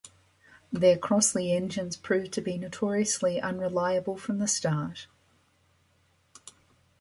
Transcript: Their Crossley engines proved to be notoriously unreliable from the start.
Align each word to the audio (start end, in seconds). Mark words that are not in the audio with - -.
Their 0.71 0.97
Crossley 0.97 1.51
engines 1.51 1.95
proved 1.95 2.33
to 2.33 2.41
be 2.41 2.57
notoriously 2.57 3.39
unreliable 3.39 4.17
from 4.17 4.39
the 4.39 4.47
start. 4.47 5.05